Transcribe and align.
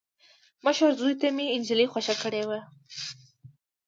مشر 0.65 0.89
زوي 0.99 1.13
ته 1.21 1.27
مې 1.35 1.45
انجلۍ 1.55 1.87
خوښه 1.91 2.15
کړې 2.23 2.43
وه. 2.49 2.59